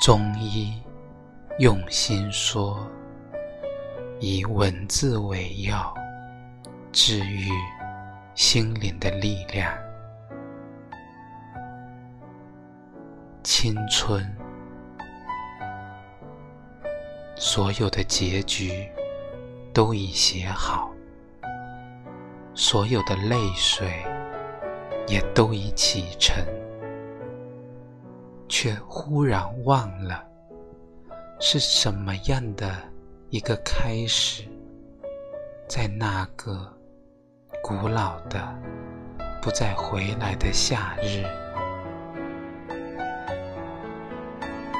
[0.00, 0.82] 中医
[1.58, 2.86] 用心说，
[4.20, 5.94] 以文字为药，
[6.92, 7.48] 治愈
[8.34, 9.72] 心灵的力量。
[13.42, 14.22] 青春，
[17.36, 18.86] 所有的结局
[19.72, 20.90] 都已写好，
[22.52, 24.04] 所有的泪水
[25.06, 26.44] 也都已启程。
[28.56, 30.22] 却忽然忘了，
[31.40, 32.72] 是什么样的
[33.28, 34.44] 一个开始，
[35.68, 36.72] 在那个
[37.64, 38.40] 古老的、
[39.42, 41.24] 不再回来的夏日。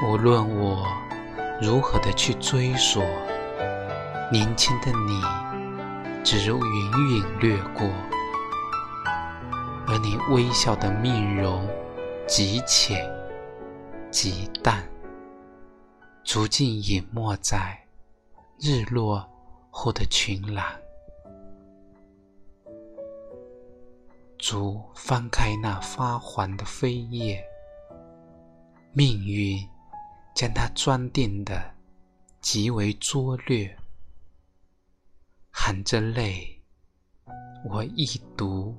[0.07, 0.87] 无论我
[1.61, 3.03] 如何的去追索，
[4.31, 5.21] 年轻的你，
[6.23, 7.85] 只如云影掠过，
[9.89, 11.69] 而你微笑的面容
[12.25, 13.13] 极浅。
[14.15, 14.89] 极淡，
[16.23, 17.77] 逐渐隐没在
[18.61, 19.29] 日落
[19.71, 20.65] 后的群岚。
[24.39, 27.45] 竹翻开那发黄的飞叶，
[28.93, 29.59] 命运
[30.33, 31.75] 将它装订的
[32.41, 33.77] 极为拙劣。
[35.51, 36.63] 含着泪，
[37.69, 38.77] 我一读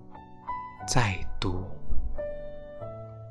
[0.87, 1.61] 再读。